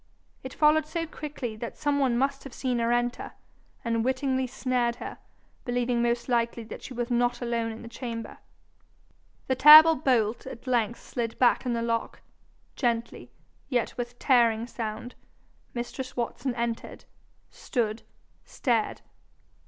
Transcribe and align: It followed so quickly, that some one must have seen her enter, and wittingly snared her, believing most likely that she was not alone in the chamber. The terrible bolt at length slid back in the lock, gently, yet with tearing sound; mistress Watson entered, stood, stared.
It 0.43 0.51
followed 0.55 0.87
so 0.87 1.05
quickly, 1.05 1.55
that 1.57 1.77
some 1.77 1.99
one 1.99 2.17
must 2.17 2.43
have 2.43 2.55
seen 2.55 2.79
her 2.79 2.91
enter, 2.91 3.33
and 3.85 4.03
wittingly 4.03 4.47
snared 4.47 4.95
her, 4.95 5.19
believing 5.63 6.01
most 6.01 6.27
likely 6.27 6.63
that 6.63 6.81
she 6.81 6.95
was 6.95 7.11
not 7.11 7.39
alone 7.39 7.71
in 7.71 7.83
the 7.83 7.87
chamber. 7.87 8.39
The 9.45 9.53
terrible 9.53 9.95
bolt 9.95 10.47
at 10.47 10.65
length 10.65 10.99
slid 10.99 11.37
back 11.37 11.67
in 11.67 11.73
the 11.73 11.83
lock, 11.83 12.21
gently, 12.75 13.29
yet 13.69 13.95
with 13.95 14.17
tearing 14.17 14.65
sound; 14.65 15.13
mistress 15.75 16.17
Watson 16.17 16.55
entered, 16.55 17.05
stood, 17.51 18.01
stared. 18.43 19.01